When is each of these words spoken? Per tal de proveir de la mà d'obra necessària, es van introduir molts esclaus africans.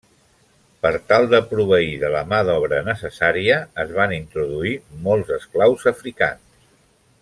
Per 0.85 0.91
tal 1.11 1.27
de 1.33 1.41
proveir 1.51 1.91
de 2.05 2.09
la 2.15 2.23
mà 2.31 2.39
d'obra 2.49 2.81
necessària, 2.89 3.61
es 3.85 3.95
van 4.01 4.17
introduir 4.19 4.75
molts 5.09 5.35
esclaus 5.41 5.91
africans. 5.97 6.47